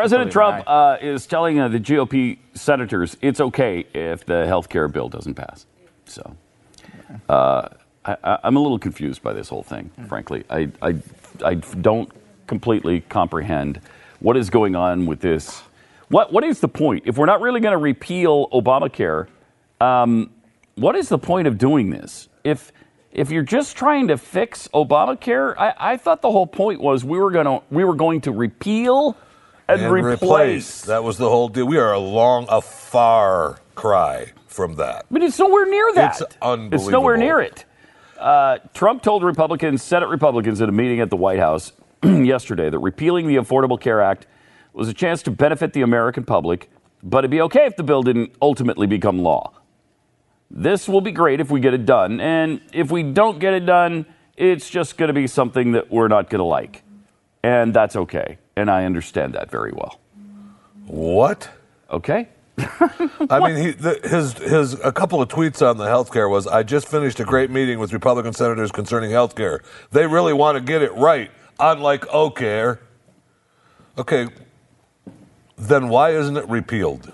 [0.00, 4.88] President Trump uh, is telling uh, the GOP senators it's okay if the health care
[4.88, 5.66] bill doesn't pass.
[6.06, 6.38] So
[7.28, 7.68] uh,
[8.06, 10.44] I, am a little confused by this whole thing, frankly.
[10.48, 10.94] I, I,
[11.44, 12.10] I don't
[12.46, 13.82] completely comprehend
[14.20, 15.62] what is going on with this.
[16.08, 17.02] What, what is the point?
[17.04, 19.26] If we're not really going to repeal Obamacare,
[19.82, 20.30] um,
[20.76, 22.30] what is the point of doing this?
[22.42, 22.72] If
[23.12, 27.18] if you're just trying to fix Obamacare, I, I thought the whole point was we
[27.18, 29.14] were going to we were going to repeal
[29.72, 30.22] and, and replace.
[30.22, 30.82] replace.
[30.82, 31.66] That was the whole deal.
[31.66, 35.06] We are a long, a far cry from that.
[35.10, 36.20] But it's nowhere near that.
[36.20, 36.88] It's unbelievable.
[36.88, 37.64] It's nowhere near it.
[38.18, 42.78] Uh, Trump told Republicans, Senate Republicans, at a meeting at the White House yesterday that
[42.78, 44.26] repealing the Affordable Care Act
[44.72, 46.70] was a chance to benefit the American public,
[47.02, 49.52] but it'd be okay if the bill didn't ultimately become law.
[50.50, 53.64] This will be great if we get it done, and if we don't get it
[53.64, 54.04] done,
[54.36, 56.82] it's just going to be something that we're not going to like.
[57.42, 59.98] And that's okay and I understand that very well.
[60.86, 61.48] What?
[61.90, 62.28] Okay.
[63.30, 66.62] I mean, he, the, his his a couple of tweets on the healthcare was, "I
[66.62, 69.60] just finished a great meeting with Republican senators concerning healthcare.
[69.92, 72.78] They really want to get it right, unlike Ocare."
[73.96, 74.28] Okay,
[75.56, 77.12] then why isn't it repealed?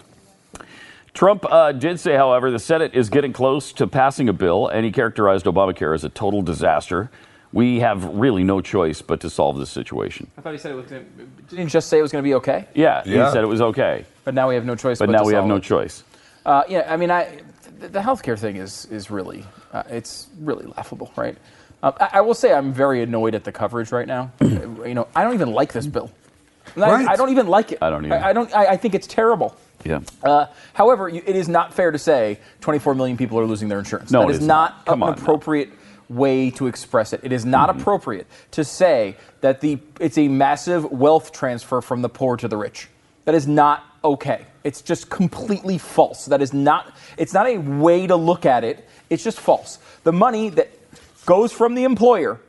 [1.15, 4.85] Trump uh, did say, however, the Senate is getting close to passing a bill, and
[4.85, 7.11] he characterized Obamacare as a total disaster
[7.57, 10.31] we have really no choice but to solve this situation.
[10.37, 10.85] I thought he said it was.
[10.85, 11.05] Gonna,
[11.49, 12.69] didn't he just say it was going to be okay?
[12.75, 14.05] Yeah, yeah, he said it was okay.
[14.25, 14.99] But now we have no choice.
[14.99, 15.63] But, but now we have no it.
[15.63, 16.05] choice.
[16.45, 17.41] Uh, yeah, I mean, I,
[17.79, 21.39] the, the healthcare thing is is really uh, it's really laughable, right?
[21.83, 24.33] Uh, I, I, will say I'm very annoyed at the coverage right now.
[24.43, 26.11] you know, I don't even like this bill.
[26.75, 27.09] Right.
[27.09, 27.79] I, I, don't even like it.
[27.81, 28.55] I don't I, I don't.
[28.55, 29.57] I, I, think it's terrible.
[29.83, 30.01] Yeah.
[30.23, 33.79] Uh, however, you, it is not fair to say 24 million people are losing their
[33.79, 34.11] insurance.
[34.11, 35.71] No, that is not Come an appropriate.
[35.71, 35.75] No
[36.09, 37.21] way to express it.
[37.23, 37.81] It is not mm-hmm.
[37.81, 42.57] appropriate to say that the it's a massive wealth transfer from the poor to the
[42.57, 42.89] rich.
[43.25, 44.47] That is not okay.
[44.63, 46.27] It's just completely false.
[46.27, 48.89] That is not it's not a way to look at it.
[49.11, 49.79] It's just false.
[50.05, 50.71] The money that
[51.25, 52.41] goes from the employer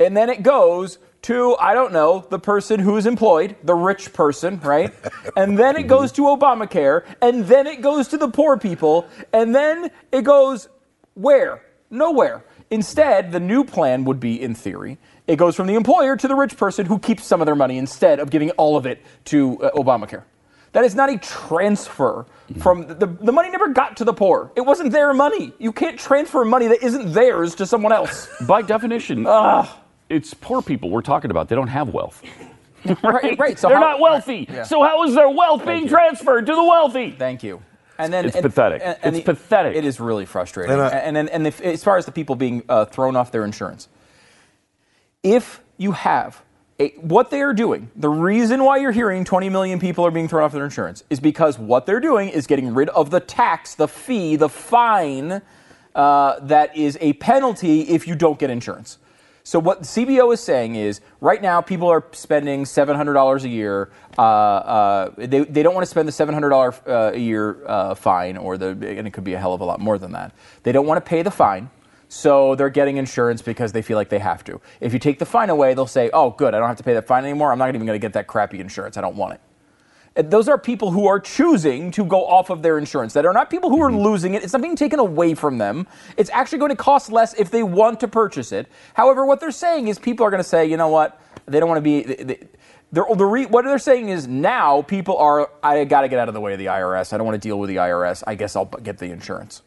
[0.00, 4.12] and then it goes to I don't know, the person who is employed, the rich
[4.12, 4.94] person, right?
[5.36, 9.54] and then it goes to Obamacare and then it goes to the poor people and
[9.54, 10.68] then it goes
[11.14, 11.62] where?
[11.90, 12.44] Nowhere.
[12.70, 16.34] Instead, the new plan would be, in theory, it goes from the employer to the
[16.34, 19.60] rich person who keeps some of their money instead of giving all of it to
[19.62, 20.24] uh, Obamacare.
[20.72, 22.26] That is not a transfer
[22.58, 24.52] from the, the money never got to the poor.
[24.56, 25.54] It wasn't their money.
[25.58, 28.28] You can't transfer money that isn't theirs to someone else.
[28.46, 29.26] By definition,
[30.10, 31.48] it's poor people we're talking about.
[31.48, 32.22] They don't have wealth.
[33.02, 33.58] right, right.
[33.58, 34.46] So They're how, not wealthy.
[34.48, 34.62] Right, yeah.
[34.64, 35.88] So how is their wealth Thank being you.
[35.88, 37.12] transferred to the wealthy?
[37.12, 37.62] Thank you.
[37.98, 38.82] And then it's and, pathetic.
[38.84, 39.76] And, and it's the, pathetic.
[39.76, 40.72] It is really frustrating.
[40.72, 43.32] And, uh, and, and, and if, as far as the people being uh, thrown off
[43.32, 43.88] their insurance,
[45.22, 46.42] if you have
[46.78, 50.28] a, what they are doing, the reason why you're hearing 20 million people are being
[50.28, 53.74] thrown off their insurance is because what they're doing is getting rid of the tax,
[53.74, 55.40] the fee, the fine
[55.94, 58.98] uh, that is a penalty if you don't get insurance.
[59.46, 63.48] So what CBO is saying is, right now people are spending seven hundred dollars a
[63.48, 63.92] year.
[64.18, 67.64] Uh, uh, they they don't want to spend the seven hundred dollar uh, a year
[67.64, 70.10] uh, fine, or the and it could be a hell of a lot more than
[70.10, 70.34] that.
[70.64, 71.70] They don't want to pay the fine.
[72.08, 74.60] So they're getting insurance because they feel like they have to.
[74.80, 76.94] If you take the fine away, they'll say, "Oh, good, I don't have to pay
[76.94, 77.52] that fine anymore.
[77.52, 78.96] I'm not even going to get that crappy insurance.
[78.96, 79.40] I don't want it."
[80.16, 83.12] Those are people who are choosing to go off of their insurance.
[83.12, 84.00] That are not people who are mm-hmm.
[84.00, 84.42] losing it.
[84.42, 85.86] It's not being taken away from them.
[86.16, 88.66] It's actually going to cost less if they want to purchase it.
[88.94, 91.20] However, what they're saying is people are going to say, you know what?
[91.46, 92.02] They don't want to be.
[92.02, 92.48] They,
[92.92, 95.50] they're, the re, what they're saying is now people are.
[95.62, 97.12] I got to get out of the way of the IRS.
[97.12, 98.22] I don't want to deal with the IRS.
[98.26, 99.62] I guess I'll get the insurance.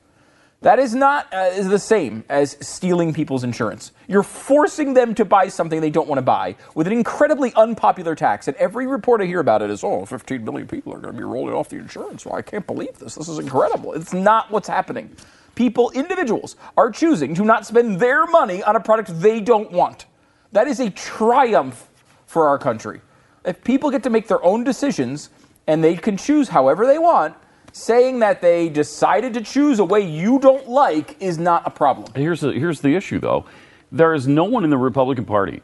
[0.61, 3.94] That is not uh, is the same as stealing people's insurance.
[4.09, 8.13] You're forcing them to buy something they don't want to buy with an incredibly unpopular
[8.13, 8.50] tax.
[8.50, 11.17] And every report I hear about it is, oh, 15 million people are going to
[11.17, 12.25] be rolling off the insurance.
[12.25, 13.15] Well, I can't believe this.
[13.15, 13.94] This is incredible.
[13.94, 15.15] It's not what's happening.
[15.56, 20.07] People, individuals, are choosing to not spend their money on a product they don't want.
[20.51, 21.88] That is a triumph
[22.25, 23.00] for our country.
[23.45, 25.29] If people get to make their own decisions
[25.67, 27.35] and they can choose however they want,
[27.71, 32.12] saying that they decided to choose a way you don't like is not a problem.
[32.16, 33.45] Here's the, here's the issue, though.
[33.92, 35.62] There is no one in the Republican Party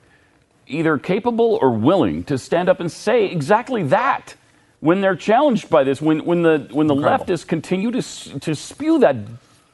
[0.68, 4.34] either capable or willing to stand up and say exactly that
[4.80, 7.26] when they're challenged by this, when, when the, when the Incredible.
[7.26, 8.02] leftists continue to,
[8.40, 9.16] to spew that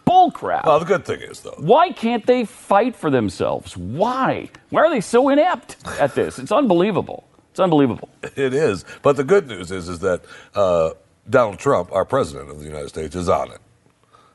[0.06, 0.66] bull crap.
[0.66, 3.78] Well, the good thing is, though, Why can't they fight for themselves?
[3.78, 4.50] Why?
[4.69, 6.39] Why are they so inept at this?
[6.39, 7.28] It's unbelievable.
[7.51, 8.10] It's unbelievable.
[8.24, 8.86] it is.
[9.01, 10.24] But the good news is, is that
[10.56, 10.92] uh,
[11.29, 13.59] Donald Trump, our president of the United States, is on it.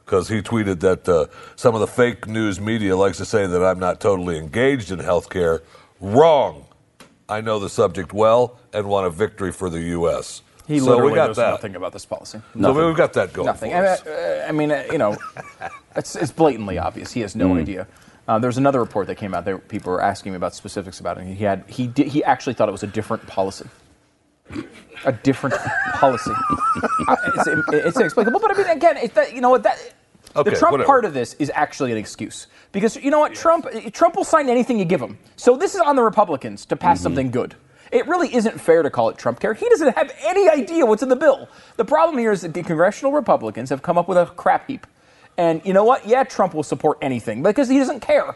[0.04, 3.64] Because he tweeted that uh, some of the fake news media likes to say that
[3.64, 5.62] I'm not totally engaged in health care.
[6.00, 6.64] Wrong.
[7.28, 10.42] I know the subject well and want a victory for the U.S.
[10.68, 11.50] He so literally we got knows that.
[11.50, 12.40] nothing about this policy.
[12.60, 13.46] So we've got that going.
[13.46, 13.74] Nothing.
[13.74, 14.06] I mean, us.
[14.06, 15.16] uh, I mean, uh, you know,
[15.96, 17.10] it's, it's blatantly obvious.
[17.10, 17.60] He has no Mm.
[17.62, 17.86] idea.
[18.28, 19.58] Uh, there's another report that came out there.
[19.58, 21.24] People were asking me about specifics about it.
[21.26, 23.66] He had he did, he actually thought it was a different policy.
[25.04, 25.54] A different
[25.94, 26.32] policy.
[27.36, 29.78] It's, it's inexplicable, but I mean, again, it's that you know what that.
[30.34, 30.86] Okay, the Trump whatever.
[30.86, 34.48] part of this is actually an excuse because you know what Trump Trump will sign
[34.48, 35.18] anything you give him.
[35.36, 36.82] So this is on the Republicans to Mm-hmm.
[36.82, 37.54] pass something good.
[37.92, 39.54] It really isn't fair to call it Trump care.
[39.54, 41.48] He doesn't have any idea what's in the bill.
[41.76, 44.86] The problem here is that the congressional Republicans have come up with a crap heap.
[45.38, 46.06] And you know what?
[46.06, 48.34] Yeah, Trump will support anything because he doesn't care.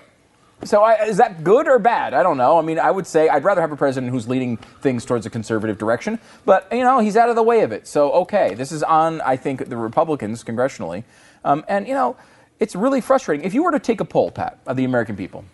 [0.64, 2.12] So I, is that good or bad?
[2.12, 2.58] I don't know.
[2.58, 5.30] I mean, I would say I'd rather have a president who's leading things towards a
[5.30, 7.86] conservative direction, but you know he's out of the way of it.
[7.86, 11.04] So okay, this is on I think the Republicans congressionally,
[11.44, 12.14] um, and you know
[12.58, 13.46] it's really frustrating.
[13.46, 15.46] If you were to take a poll, Pat, of the American people,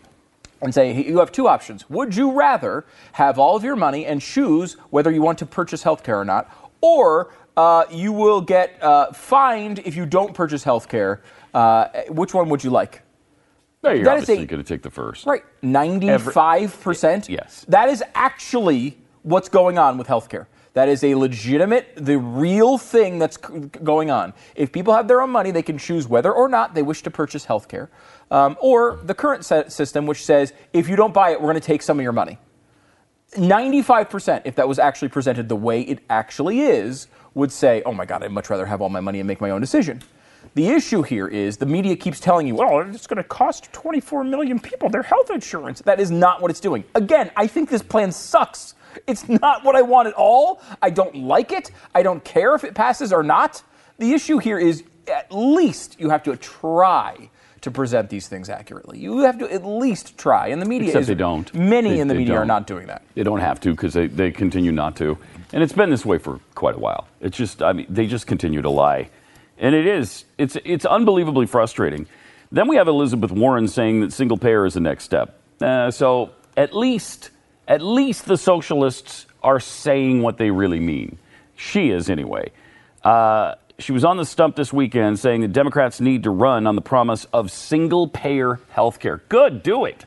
[0.61, 1.89] and say you have two options.
[1.89, 5.85] Would you rather have all of your money and choose whether you want to purchase
[5.85, 6.51] health care or not,
[6.81, 11.23] or uh, you will get uh, fined if you don't purchase health care?
[11.55, 13.03] Uh, which one would you like?
[13.87, 15.27] No, you're That is obviously going to take the first.
[15.27, 17.29] Right, ninety-five percent.
[17.29, 17.65] Yes.
[17.69, 20.47] that is actually what's going on with healthcare.
[20.75, 24.35] That is a legitimate, the real thing that's going on.
[24.55, 27.11] If people have their own money, they can choose whether or not they wish to
[27.11, 27.89] purchase healthcare,
[28.31, 31.67] um, or the current system, which says if you don't buy it, we're going to
[31.67, 32.39] take some of your money.
[33.37, 38.05] 95%, if that was actually presented the way it actually is, would say, oh my
[38.05, 40.03] God, I'd much rather have all my money and make my own decision.
[40.57, 44.25] The issue here is the media keeps telling you, well, it's going to cost 24
[44.25, 45.83] million people their health insurance.
[45.83, 46.83] That is not what it's doing.
[46.95, 48.75] Again, I think this plan sucks.
[49.07, 50.63] It's not what I want at all.
[50.81, 51.73] I don't like it.
[51.95, 53.63] I don't care if it passes or not.
[53.99, 57.29] The issue here is at least you have to try
[57.61, 58.99] to present these things accurately.
[58.99, 60.47] You have to at least try.
[60.47, 61.53] And the media Except is they don't.
[61.53, 62.49] Many They- in the media are don't.
[62.49, 63.03] not doing that.
[63.15, 65.19] They don't have to because they, they continue not to.
[65.53, 67.09] And it's been this way for quite a while.
[67.21, 69.11] It's just, I mean, they just continue to lie.
[69.59, 72.07] And it is, it's, it's unbelievably frustrating.
[72.53, 75.41] Then we have Elizabeth Warren saying that single payer is the next step.
[75.61, 77.31] Uh, so at least,
[77.67, 81.19] at least the socialists are saying what they really mean.
[81.57, 82.53] She is, anyway.
[83.03, 86.77] Uh, she was on the stump this weekend saying that Democrats need to run on
[86.77, 89.23] the promise of single payer health care.
[89.29, 90.05] Good, do it.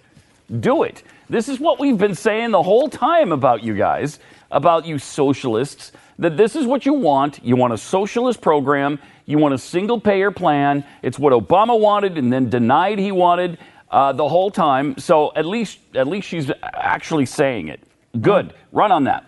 [0.59, 1.03] Do it.
[1.29, 4.19] This is what we've been saying the whole time about you guys,
[4.49, 7.39] about you socialists, that this is what you want.
[7.43, 8.99] You want a socialist program,
[9.29, 10.83] you want a single payer plan.
[11.03, 13.59] It's what Obama wanted and then denied he wanted
[13.91, 14.97] uh, the whole time.
[14.97, 17.79] So at least, at least she's actually saying it.
[18.19, 18.53] Good.
[18.71, 19.25] Run on that.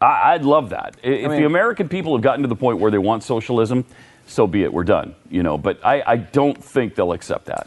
[0.00, 0.96] I, I'd love that.
[1.04, 3.84] I- If mean- the American people have gotten to the point where they want socialism,
[4.26, 4.72] so be it.
[4.72, 5.14] We're done.
[5.30, 7.66] You know, but I, I don't think they'll accept that.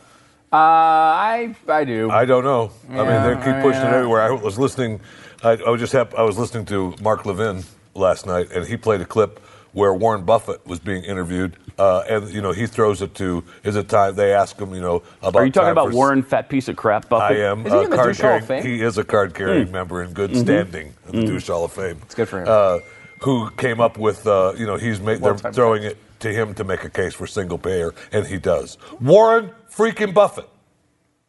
[0.51, 2.09] Uh, I I do.
[2.09, 2.71] I don't know.
[2.89, 4.21] I mean, they keep pushing I- it everywhere.
[4.21, 4.99] I was listening.
[5.43, 7.63] I, I was just hap- I was listening to Mark Levin
[7.93, 9.39] last night, and he played a clip
[9.73, 13.75] where Warren Buffett was being interviewed, uh, and you know he throws it to is
[13.75, 14.15] it time?
[14.15, 15.35] They ask him, you know, about.
[15.41, 17.37] Are you talking about Warren, fat piece of crap Buffett?
[17.37, 17.65] I am.
[17.65, 18.71] Is he uh, in the card Douche Hall of carrying- Fame?
[18.79, 21.99] He is a card carrying member in good standing in the Douche Hall of Fame.
[22.03, 22.47] It's good for him.
[22.49, 22.79] Uh,
[23.21, 24.25] who came up with?
[24.27, 27.27] Uh, you know, he's made, they're throwing it to him to make a case for
[27.27, 28.77] single payer, and he does.
[28.99, 30.47] Warren freaking Buffett.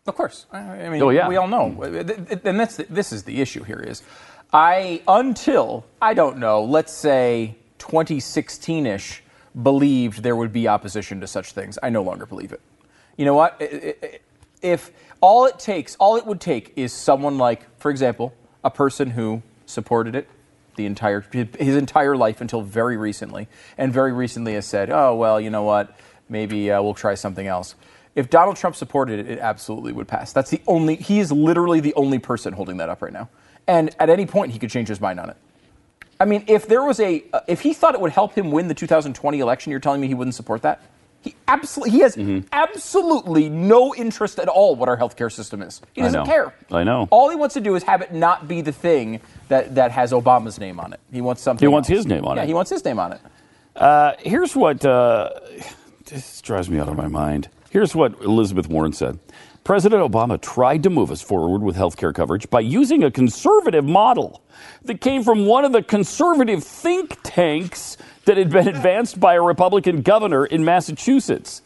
[0.06, 0.46] Of course.
[0.50, 1.28] I I mean, Oh, yeah.
[1.28, 1.82] we all know.
[1.82, 4.02] And that's the, this is the issue here is
[4.54, 9.20] I until I don't know, let's say 2016ish
[9.60, 11.78] believed there would be opposition to such things.
[11.82, 12.60] I no longer believe it.
[13.16, 13.60] You know what?
[14.62, 19.10] If all it takes, all it would take is someone like, for example, a person
[19.10, 20.28] who supported it
[20.76, 25.40] the entire his entire life until very recently, and very recently has said, "Oh well,
[25.40, 25.98] you know what?
[26.28, 27.74] Maybe uh, we'll try something else."
[28.14, 30.32] If Donald Trump supported it, it absolutely would pass.
[30.32, 30.96] That's the only.
[30.96, 33.28] He is literally the only person holding that up right now,
[33.66, 35.36] and at any point he could change his mind on it.
[36.20, 38.68] I mean, if there was a, uh, if he thought it would help him win
[38.68, 40.80] the 2020 election, you're telling me he wouldn't support that?
[41.20, 42.46] He absolutely, he has Mm-hmm.
[42.52, 45.80] absolutely no interest at all what our healthcare system is.
[45.92, 46.24] He doesn't know.
[46.26, 46.54] care.
[46.70, 47.08] I know.
[47.10, 50.12] All he wants to do is have it not be the thing that, that has
[50.12, 51.00] Obama's name on it.
[51.12, 51.66] He wants something.
[51.66, 51.98] He wants else.
[51.98, 52.44] his name on yeah, it.
[52.44, 53.20] Yeah, he wants his name on it.
[53.74, 55.30] Uh, here's what uh,
[56.08, 57.48] this drives me out of my mind.
[57.70, 59.18] Here's what Elizabeth Warren said.
[59.62, 63.84] President Obama tried to move us forward with health care coverage by using a conservative
[63.84, 64.42] model
[64.84, 69.42] that came from one of the conservative think tanks that had been advanced by a
[69.42, 71.60] Republican governor in Massachusetts.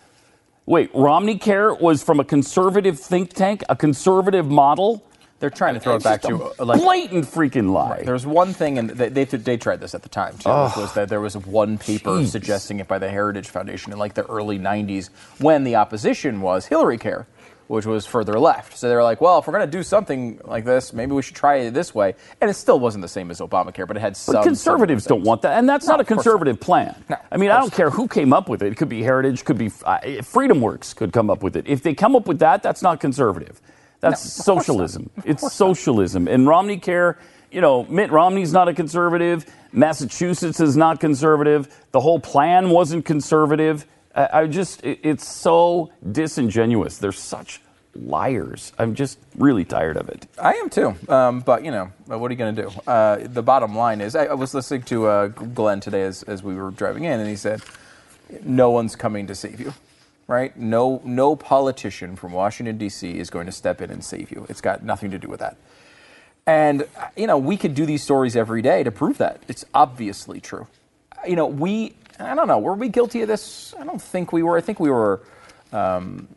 [0.66, 5.04] Wait, Romney Care was from a conservative think tank, a conservative model?
[5.42, 7.90] They're trying to throw it back to a like blatant freaking lie.
[7.90, 8.04] Right.
[8.04, 10.48] There was one thing, and they, they they tried this at the time too.
[10.48, 12.28] which was that there was one paper Jeez.
[12.28, 16.66] suggesting it by the Heritage Foundation in like the early '90s, when the opposition was
[16.66, 17.26] Hillary Care,
[17.66, 18.76] which was further left.
[18.78, 21.22] So they were like, well, if we're going to do something like this, maybe we
[21.22, 22.14] should try it this way.
[22.40, 24.36] And it still wasn't the same as Obamacare, but it had some.
[24.36, 26.94] But conservatives don't want that, and that's No, not a conservative plan.
[27.08, 28.70] No, I mean, I don't care who came up with it.
[28.70, 31.66] It could be Heritage, could be uh, FreedomWorks could come up with it.
[31.66, 33.60] If they come up with that, that's not conservative.
[34.02, 34.64] That's No, of course not.
[34.64, 35.10] socialism.
[35.24, 35.52] It's course not.
[35.52, 36.28] socialism.
[36.28, 37.18] And Romney Care,
[37.50, 39.46] you know, Mitt Romney's not a conservative.
[39.72, 41.74] Massachusetts is not conservative.
[41.92, 43.86] The whole plan wasn't conservative.
[44.14, 46.98] I, I just, it, it's so disingenuous.
[46.98, 47.60] They're such
[47.94, 48.72] liars.
[48.78, 50.26] I'm just really tired of it.
[50.38, 50.94] I am too.
[51.08, 52.68] Um, but you know, what are you going to do?
[52.86, 56.42] Uh, the bottom line is, I, I was listening to uh, Glenn today as, as
[56.42, 57.62] we were driving in, and he said,
[58.44, 59.74] "No one's coming to save you."
[60.26, 60.56] Right?
[60.56, 63.18] No, no politician from Washington D.C.
[63.18, 64.46] is going to step in and save you.
[64.48, 65.56] It's got nothing to do with that.
[66.46, 69.42] And uh, you know, we could do these stories every day to prove that.
[69.48, 70.66] It's obviously true.
[71.26, 71.94] You know, we.
[72.18, 72.58] I don't know.
[72.58, 73.74] Were we guilty of this?
[73.78, 74.56] I don't think we were.
[74.56, 75.20] I think we were.
[75.72, 76.28] Um,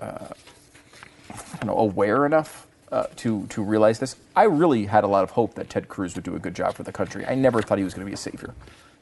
[0.00, 4.16] I don't know, aware enough uh, to to realize this.
[4.34, 6.74] I really had a lot of hope that Ted Cruz would do a good job
[6.74, 7.26] for the country.
[7.26, 8.54] I never thought he was going to be a savior.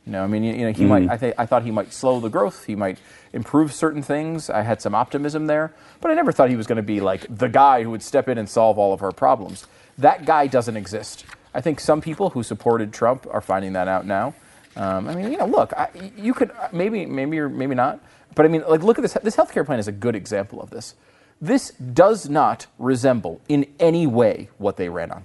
[0.07, 1.09] You know, I mean, you, you know, he might.
[1.11, 2.65] I think I thought he might slow the growth.
[2.65, 2.99] He might
[3.33, 4.49] improve certain things.
[4.49, 7.27] I had some optimism there, but I never thought he was going to be like
[7.29, 9.67] the guy who would step in and solve all of our problems.
[9.99, 11.27] That guy doesn't exist.
[11.53, 14.35] I think some people who supported Trump are finding that out now.
[14.77, 18.01] Um, I mean, you know, look, I, you could maybe, maybe, or maybe not,
[18.35, 19.15] but I mean, like, look at this.
[19.15, 20.95] This healthcare plan is a good example of this.
[21.41, 25.25] This does not resemble in any way what they ran on.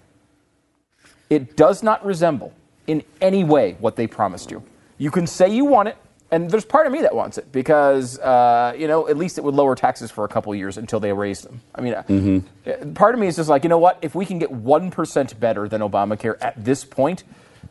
[1.29, 2.53] It does not resemble
[2.87, 4.63] in any way what they promised you.
[4.97, 5.97] You can say you want it,
[6.31, 9.43] and there's part of me that wants it because, uh, you know, at least it
[9.43, 11.61] would lower taxes for a couple years until they raise them.
[11.75, 13.97] I mean, uh, part of me is just like, you know what?
[14.01, 17.23] If we can get 1% better than Obamacare at this point,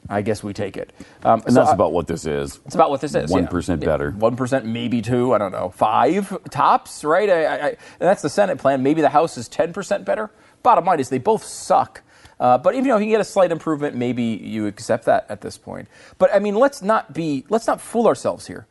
[0.08, 0.92] I guess we take it.
[1.22, 2.60] Um, And so that's I- about what this is.
[2.66, 3.30] it's about what this is.
[3.30, 4.10] 1% better.
[4.10, 5.32] One percent, maybe two.
[5.32, 5.70] I don't know.
[5.70, 7.30] Five tops, right?
[7.30, 8.82] I, I, I, and that's the Senate plan.
[8.82, 10.30] Maybe the House is ten percent better.
[10.62, 12.02] Bottom line is they both suck.
[12.42, 15.56] Uh, but even you can get a slight improvement, maybe you accept that at this
[15.56, 15.86] point.
[16.18, 18.66] But I mean, let's not be, let's not fool ourselves here.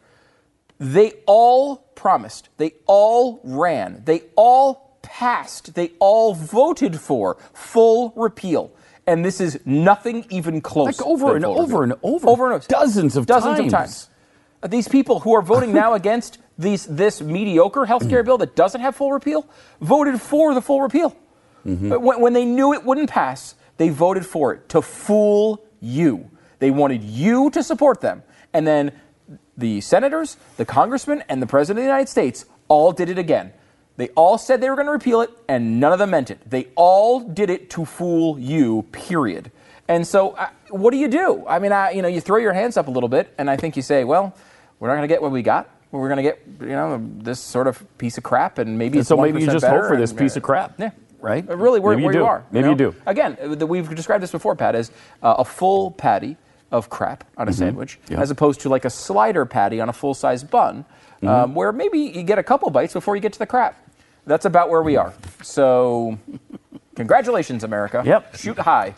[0.78, 8.74] They all promised, they all ran, they all passed, they all voted for full repeal.
[9.08, 11.00] And this is nothing even close.
[11.00, 11.82] Like over and over repeal.
[11.84, 12.30] and over.
[12.30, 13.66] over and over, Dozens of dozens times.
[13.68, 14.10] of times.
[14.64, 18.54] Uh, These people who are voting now against these, this mediocre health care bill that
[18.58, 19.48] doesn't have full repeal
[19.80, 21.16] voted for the full repeal.
[21.64, 26.30] But When, when they knew it wouldn't pass, they voted for it to fool you.
[26.60, 28.22] They wanted you to support them.
[28.54, 28.92] And then
[29.58, 33.54] the senators, the congressmen, and the president of the United States all did it again.
[33.98, 36.48] They all said they were going to repeal it, and none of them meant it.
[36.48, 39.52] They all did it to fool you, period.
[39.88, 41.44] And so, uh, what do you do?
[41.48, 43.58] I mean, I, you know, you throw your hands up a little bit, and I
[43.58, 44.36] think you say, well,
[44.80, 45.70] we're not going to get what we got.
[45.92, 49.08] We're going to get, you know, this sort of piece of crap, and maybe And
[49.08, 50.80] so maybe you just hope for this and, piece uh, of crap.
[50.80, 50.92] Yeah.
[51.22, 51.48] Right?
[51.48, 52.20] Really, where, Maybe you where do.
[52.20, 52.44] you are.
[52.52, 52.70] Maybe know?
[52.72, 52.96] you do.
[53.06, 56.36] Again, the- we've described this before, Pat, as uh, a full patty
[56.72, 58.14] of crap on a sandwich, Mm-hmm.
[58.14, 58.22] Yeah.
[58.22, 60.84] as opposed to like a slider patty on a full size bun,
[61.18, 61.28] Mm-hmm.
[61.28, 63.78] um, where maybe you get a couple bites before you get to the crap.
[64.26, 65.14] That's about where we are.
[65.44, 66.18] So,
[66.96, 68.02] congratulations, America.
[68.06, 68.36] Yep.
[68.38, 68.94] Shoot high.